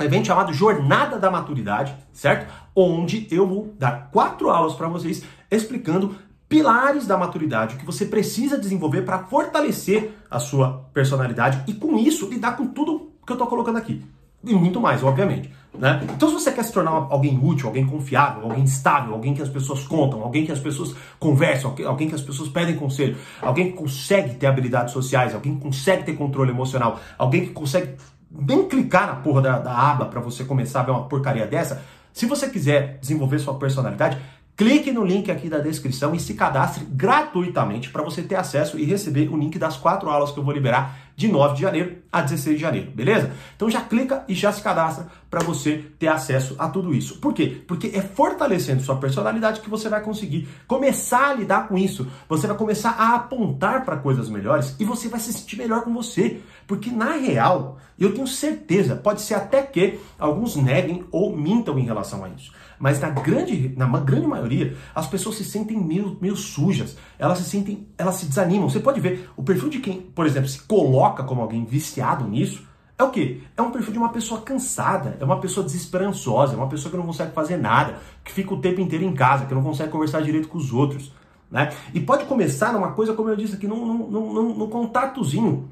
evento 0.00 0.26
chamado 0.26 0.52
Jornada 0.52 1.18
da 1.18 1.30
Maturidade, 1.30 1.94
certo? 2.12 2.50
Onde 2.74 3.28
eu 3.30 3.46
vou 3.46 3.74
dar 3.78 4.10
quatro 4.10 4.48
aulas 4.48 4.74
para 4.74 4.88
vocês 4.88 5.22
explicando 5.50 6.16
pilares 6.48 7.06
da 7.06 7.16
maturidade 7.16 7.76
que 7.76 7.86
você 7.86 8.04
precisa 8.04 8.58
desenvolver 8.58 9.02
para 9.02 9.24
fortalecer 9.24 10.12
a 10.30 10.38
sua 10.38 10.84
personalidade 10.92 11.62
e 11.66 11.74
com 11.74 11.98
isso 11.98 12.28
lidar 12.28 12.56
com 12.56 12.66
tudo 12.66 13.12
que 13.26 13.32
eu 13.32 13.36
estou 13.36 13.46
colocando 13.46 13.78
aqui. 13.78 14.02
E 14.44 14.54
muito 14.54 14.80
mais, 14.80 15.02
obviamente. 15.02 15.50
Né? 15.78 16.06
Então, 16.14 16.28
se 16.28 16.34
você 16.34 16.52
quer 16.52 16.64
se 16.64 16.72
tornar 16.72 16.90
alguém 16.90 17.38
útil, 17.42 17.68
alguém 17.68 17.86
confiável, 17.86 18.42
alguém 18.42 18.64
estável, 18.64 19.14
alguém 19.14 19.32
que 19.32 19.40
as 19.40 19.48
pessoas 19.48 19.82
contam, 19.84 20.22
alguém 20.22 20.44
que 20.44 20.52
as 20.52 20.58
pessoas 20.58 20.94
conversam, 21.18 21.74
alguém 21.86 22.08
que 22.08 22.14
as 22.14 22.20
pessoas 22.20 22.48
pedem 22.48 22.76
conselho, 22.76 23.16
alguém 23.40 23.70
que 23.70 23.78
consegue 23.78 24.34
ter 24.34 24.46
habilidades 24.46 24.92
sociais, 24.92 25.34
alguém 25.34 25.54
que 25.54 25.60
consegue 25.62 26.04
ter 26.04 26.12
controle 26.12 26.50
emocional, 26.50 27.00
alguém 27.16 27.46
que 27.46 27.52
consegue 27.52 27.94
nem 28.30 28.68
clicar 28.68 29.06
na 29.06 29.16
porra 29.16 29.42
da, 29.42 29.58
da 29.58 29.72
aba 29.72 30.06
para 30.06 30.20
você 30.20 30.44
começar 30.44 30.80
a 30.80 30.82
ver 30.82 30.90
uma 30.90 31.04
porcaria 31.04 31.46
dessa. 31.46 31.82
Se 32.12 32.26
você 32.26 32.48
quiser 32.48 32.98
desenvolver 33.00 33.38
sua 33.38 33.54
personalidade, 33.54 34.18
clique 34.54 34.92
no 34.92 35.04
link 35.04 35.30
aqui 35.30 35.48
da 35.48 35.58
descrição 35.58 36.14
e 36.14 36.20
se 36.20 36.34
cadastre 36.34 36.84
gratuitamente 36.84 37.88
para 37.88 38.02
você 38.02 38.22
ter 38.22 38.36
acesso 38.36 38.78
e 38.78 38.84
receber 38.84 39.28
o 39.30 39.36
link 39.38 39.58
das 39.58 39.78
quatro 39.78 40.10
aulas 40.10 40.30
que 40.30 40.38
eu 40.38 40.44
vou 40.44 40.52
liberar 40.52 40.98
de 41.16 41.28
9 41.28 41.54
de 41.54 41.62
janeiro 41.62 42.01
a 42.12 42.20
16 42.20 42.56
de 42.56 42.62
janeiro, 42.62 42.90
beleza? 42.90 43.32
Então 43.56 43.70
já 43.70 43.80
clica 43.80 44.22
e 44.28 44.34
já 44.34 44.52
se 44.52 44.62
cadastra 44.62 45.06
para 45.32 45.42
você 45.42 45.82
ter 45.98 46.08
acesso 46.08 46.54
a 46.58 46.68
tudo 46.68 46.94
isso. 46.94 47.18
Por 47.18 47.32
quê? 47.32 47.62
Porque 47.66 47.86
é 47.94 48.02
fortalecendo 48.02 48.82
sua 48.82 48.96
personalidade 48.96 49.62
que 49.62 49.70
você 49.70 49.88
vai 49.88 50.02
conseguir 50.02 50.46
começar 50.66 51.30
a 51.30 51.32
lidar 51.32 51.68
com 51.68 51.78
isso. 51.78 52.06
Você 52.28 52.46
vai 52.46 52.54
começar 52.54 52.90
a 52.90 53.14
apontar 53.14 53.82
para 53.82 53.96
coisas 53.96 54.28
melhores 54.28 54.76
e 54.78 54.84
você 54.84 55.08
vai 55.08 55.18
se 55.18 55.32
sentir 55.32 55.56
melhor 55.56 55.84
com 55.84 55.94
você. 55.94 56.42
Porque 56.66 56.90
na 56.90 57.12
real, 57.12 57.78
eu 57.98 58.12
tenho 58.12 58.26
certeza, 58.26 58.94
pode 58.94 59.22
ser 59.22 59.32
até 59.32 59.62
que 59.62 59.98
alguns 60.18 60.54
neguem 60.54 61.06
ou 61.10 61.34
mintam 61.34 61.78
em 61.78 61.86
relação 61.86 62.22
a 62.26 62.28
isso. 62.28 62.52
Mas 62.78 63.00
na 63.00 63.08
grande, 63.08 63.72
na 63.74 63.86
grande 63.86 64.26
maioria, 64.26 64.76
as 64.94 65.06
pessoas 65.06 65.36
se 65.36 65.46
sentem 65.46 65.82
meio, 65.82 66.18
meio 66.20 66.36
sujas. 66.36 66.94
Elas 67.18 67.38
se 67.38 67.44
sentem, 67.44 67.88
elas 67.96 68.16
se 68.16 68.26
desanimam. 68.26 68.68
Você 68.68 68.80
pode 68.80 69.00
ver 69.00 69.30
o 69.34 69.42
perfil 69.42 69.70
de 69.70 69.78
quem, 69.78 69.98
por 69.98 70.26
exemplo, 70.26 70.50
se 70.50 70.60
coloca 70.64 71.24
como 71.24 71.40
alguém 71.40 71.64
viciado 71.64 72.28
nisso. 72.28 72.70
É 73.02 73.04
o 73.04 73.10
quê? 73.10 73.40
É 73.56 73.60
um 73.60 73.72
perfil 73.72 73.92
de 73.92 73.98
uma 73.98 74.10
pessoa 74.10 74.42
cansada, 74.42 75.16
é 75.18 75.24
uma 75.24 75.40
pessoa 75.40 75.66
desesperançosa, 75.66 76.54
é 76.54 76.56
uma 76.56 76.68
pessoa 76.68 76.88
que 76.88 76.96
não 76.96 77.04
consegue 77.04 77.32
fazer 77.32 77.56
nada, 77.56 77.98
que 78.22 78.30
fica 78.30 78.54
o 78.54 78.60
tempo 78.60 78.80
inteiro 78.80 79.04
em 79.04 79.12
casa, 79.12 79.44
que 79.44 79.52
não 79.52 79.62
consegue 79.62 79.90
conversar 79.90 80.22
direito 80.22 80.46
com 80.46 80.56
os 80.56 80.72
outros. 80.72 81.12
Né? 81.50 81.70
E 81.92 81.98
pode 81.98 82.26
começar 82.26 82.72
numa 82.72 82.92
coisa, 82.92 83.12
como 83.12 83.28
eu 83.28 83.34
disse 83.34 83.56
aqui, 83.56 83.66
num, 83.66 83.84
num, 83.84 84.32
num, 84.32 84.54
num 84.54 84.66
contatozinho. 84.68 85.68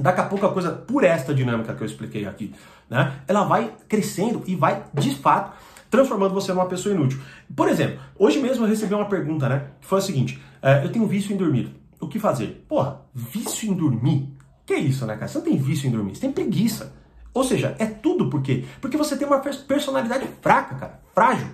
Daqui 0.00 0.22
a 0.22 0.24
pouco 0.24 0.46
a 0.46 0.52
coisa, 0.54 0.70
por 0.70 1.04
esta 1.04 1.34
dinâmica 1.34 1.74
que 1.74 1.82
eu 1.82 1.86
expliquei 1.86 2.24
aqui, 2.24 2.54
né? 2.88 3.12
ela 3.28 3.44
vai 3.44 3.70
crescendo 3.86 4.42
e 4.46 4.56
vai, 4.56 4.84
de 4.94 5.14
fato, 5.14 5.52
transformando 5.90 6.32
você 6.32 6.50
numa 6.54 6.64
pessoa 6.64 6.94
inútil. 6.94 7.20
Por 7.54 7.68
exemplo, 7.68 8.00
hoje 8.18 8.40
mesmo 8.40 8.64
eu 8.64 8.68
recebi 8.70 8.94
uma 8.94 9.04
pergunta, 9.04 9.50
né? 9.50 9.66
Que 9.82 9.86
foi 9.86 9.98
a 9.98 10.02
seguinte: 10.02 10.42
é, 10.62 10.82
eu 10.82 10.90
tenho 10.90 11.06
vício 11.06 11.34
em 11.34 11.36
dormir. 11.36 11.70
O 12.00 12.08
que 12.08 12.18
fazer? 12.18 12.64
Porra, 12.66 13.02
vício 13.14 13.70
em 13.70 13.74
dormir? 13.74 14.33
Que 14.66 14.74
isso, 14.74 15.06
né, 15.06 15.14
cara? 15.14 15.28
Você 15.28 15.38
não 15.38 15.44
tem 15.44 15.56
vício 15.56 15.88
em 15.88 15.92
dormir, 15.92 16.14
você 16.14 16.22
tem 16.22 16.32
preguiça. 16.32 16.92
Ou 17.32 17.44
seja, 17.44 17.74
é 17.78 17.86
tudo 17.86 18.30
por 18.30 18.42
quê? 18.42 18.64
Porque 18.80 18.96
você 18.96 19.16
tem 19.16 19.26
uma 19.26 19.38
personalidade 19.38 20.26
fraca, 20.40 20.74
cara, 20.76 21.00
frágil. 21.12 21.48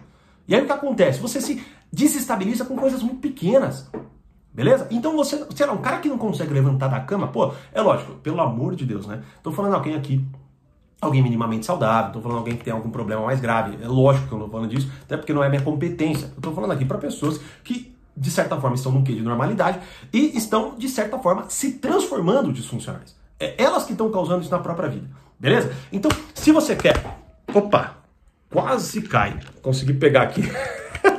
E 0.46 0.54
aí 0.54 0.62
o 0.62 0.66
que 0.66 0.72
acontece? 0.72 1.20
Você 1.20 1.40
se 1.40 1.64
desestabiliza 1.92 2.64
com 2.64 2.76
coisas 2.76 3.02
muito 3.02 3.20
pequenas. 3.20 3.90
Beleza? 4.52 4.86
Então 4.90 5.16
você, 5.16 5.44
sei 5.54 5.66
lá, 5.66 5.72
um 5.72 5.80
cara 5.80 5.98
que 5.98 6.08
não 6.08 6.18
consegue 6.18 6.52
levantar 6.52 6.88
da 6.88 7.00
cama, 7.00 7.28
pô, 7.28 7.52
é 7.72 7.80
lógico, 7.80 8.14
pelo 8.14 8.40
amor 8.40 8.74
de 8.74 8.84
Deus, 8.84 9.06
né? 9.06 9.22
Tô 9.42 9.52
falando 9.52 9.74
alguém 9.74 9.94
aqui 9.94 10.24
alguém 11.00 11.22
minimamente 11.22 11.64
saudável, 11.64 12.08
estou 12.08 12.22
falando 12.22 12.38
alguém 12.38 12.56
que 12.56 12.64
tem 12.64 12.72
algum 12.72 12.90
problema 12.90 13.24
mais 13.24 13.40
grave. 13.40 13.78
É 13.82 13.88
lógico 13.88 14.28
que 14.28 14.34
eu 14.34 14.38
não 14.38 14.46
estou 14.46 14.60
falando 14.60 14.70
disso, 14.70 14.90
até 15.02 15.16
porque 15.16 15.32
não 15.32 15.42
é 15.42 15.48
minha 15.48 15.62
competência. 15.62 16.26
Eu 16.26 16.36
estou 16.36 16.52
falando 16.52 16.72
aqui 16.72 16.84
para 16.84 16.98
pessoas 16.98 17.40
que, 17.64 17.94
de 18.20 18.30
certa 18.30 18.60
forma, 18.60 18.76
estão 18.76 18.92
no 18.92 19.02
quê 19.02 19.14
de 19.14 19.22
normalidade 19.22 19.80
e 20.12 20.36
estão, 20.36 20.76
de 20.76 20.90
certa 20.90 21.18
forma, 21.18 21.46
se 21.48 21.72
transformando 21.72 22.52
disfuncionais. 22.52 23.16
É 23.38 23.54
elas 23.56 23.84
que 23.84 23.92
estão 23.92 24.10
causando 24.10 24.42
isso 24.42 24.50
na 24.50 24.58
própria 24.58 24.90
vida. 24.90 25.08
Beleza? 25.38 25.72
Então, 25.90 26.10
se 26.34 26.52
você 26.52 26.76
quer. 26.76 27.02
Opa! 27.54 27.96
Quase 28.50 29.00
cai. 29.00 29.38
Consegui 29.62 29.94
pegar 29.94 30.22
aqui. 30.22 30.42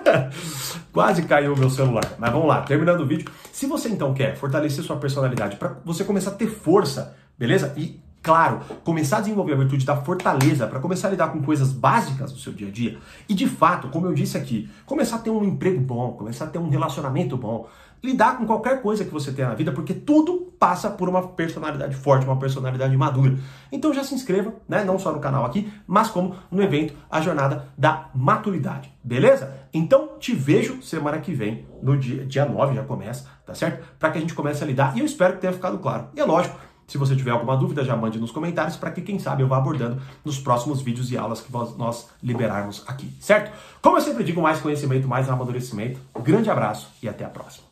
Quase 0.93 1.23
caiu 1.23 1.53
o 1.53 1.57
meu 1.57 1.71
celular. 1.71 2.03
Mas 2.19 2.31
vamos 2.31 2.47
lá, 2.47 2.61
terminando 2.61 3.01
o 3.01 3.05
vídeo. 3.05 3.31
Se 3.51 3.65
você 3.65 3.89
então 3.89 4.13
quer 4.13 4.35
fortalecer 4.35 4.83
sua 4.83 4.97
personalidade 4.97 5.55
para 5.55 5.77
você 5.83 6.03
começar 6.03 6.31
a 6.31 6.35
ter 6.35 6.47
força, 6.47 7.15
beleza? 7.35 7.73
E 7.75 7.99
Claro, 8.23 8.59
começar 8.83 9.17
a 9.17 9.21
desenvolver 9.21 9.53
a 9.53 9.57
virtude 9.57 9.83
da 9.83 9.95
fortaleza 9.95 10.67
para 10.67 10.79
começar 10.79 11.07
a 11.07 11.11
lidar 11.11 11.29
com 11.29 11.41
coisas 11.41 11.71
básicas 11.73 12.31
do 12.31 12.37
seu 12.37 12.53
dia 12.53 12.67
a 12.67 12.71
dia. 12.71 12.99
E 13.27 13.33
de 13.33 13.47
fato, 13.47 13.87
como 13.87 14.05
eu 14.05 14.13
disse 14.13 14.37
aqui, 14.37 14.69
começar 14.85 15.15
a 15.15 15.19
ter 15.19 15.31
um 15.31 15.43
emprego 15.43 15.81
bom, 15.81 16.11
começar 16.11 16.45
a 16.45 16.47
ter 16.47 16.59
um 16.59 16.69
relacionamento 16.69 17.35
bom, 17.35 17.67
lidar 18.03 18.37
com 18.37 18.45
qualquer 18.45 18.81
coisa 18.81 19.03
que 19.03 19.11
você 19.11 19.31
tenha 19.31 19.47
na 19.47 19.55
vida, 19.55 19.71
porque 19.71 19.93
tudo 19.93 20.53
passa 20.59 20.89
por 20.89 21.09
uma 21.09 21.29
personalidade 21.29 21.95
forte, 21.95 22.25
uma 22.25 22.37
personalidade 22.37 22.95
madura. 22.95 23.37
Então 23.71 23.91
já 23.91 24.03
se 24.03 24.13
inscreva, 24.13 24.53
né, 24.69 24.83
não 24.83 24.99
só 24.99 25.11
no 25.11 25.19
canal 25.19 25.43
aqui, 25.43 25.71
mas 25.87 26.09
como 26.09 26.35
no 26.51 26.61
evento 26.61 26.93
A 27.09 27.21
Jornada 27.21 27.69
da 27.75 28.09
Maturidade, 28.13 28.93
beleza? 29.03 29.51
Então 29.73 30.19
te 30.19 30.33
vejo 30.35 30.81
semana 30.83 31.19
que 31.19 31.33
vem, 31.33 31.65
no 31.81 31.97
dia, 31.97 32.25
dia 32.25 32.45
9 32.45 32.75
já 32.75 32.83
começa, 32.83 33.27
tá 33.45 33.55
certo? 33.55 33.83
Para 33.97 34.11
que 34.11 34.17
a 34.19 34.21
gente 34.21 34.35
comece 34.35 34.63
a 34.63 34.67
lidar, 34.67 34.95
e 34.95 34.99
eu 34.99 35.05
espero 35.05 35.33
que 35.33 35.41
tenha 35.41 35.53
ficado 35.53 35.79
claro. 35.79 36.09
E 36.15 36.19
é 36.19 36.25
lógico, 36.25 36.55
se 36.91 36.97
você 36.97 37.15
tiver 37.15 37.31
alguma 37.31 37.55
dúvida, 37.55 37.85
já 37.85 37.95
mande 37.95 38.19
nos 38.19 38.31
comentários 38.31 38.75
para 38.75 38.91
que, 38.91 39.01
quem 39.01 39.17
sabe, 39.17 39.43
eu 39.43 39.47
vá 39.47 39.55
abordando 39.55 40.01
nos 40.25 40.37
próximos 40.37 40.81
vídeos 40.81 41.09
e 41.09 41.17
aulas 41.17 41.39
que 41.39 41.49
nós 41.77 42.09
liberarmos 42.21 42.83
aqui, 42.85 43.09
certo? 43.21 43.49
Como 43.81 43.95
eu 43.95 44.01
sempre 44.01 44.25
digo, 44.25 44.41
mais 44.41 44.59
conhecimento, 44.59 45.07
mais 45.07 45.29
amadurecimento. 45.29 46.01
Um 46.13 46.21
grande 46.21 46.49
abraço 46.49 46.89
e 47.01 47.07
até 47.07 47.23
a 47.23 47.29
próxima. 47.29 47.70